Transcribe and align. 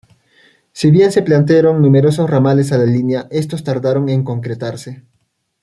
Si 0.73 0.89
bien 0.89 1.11
se 1.11 1.21
plantearon 1.21 1.79
numerosos 1.79 2.27
ramales 2.27 2.71
a 2.71 2.79
la 2.79 2.85
línea, 2.85 3.27
estos 3.29 3.63
tardaron 3.63 4.09
en 4.09 4.23
concretarse. 4.23 5.03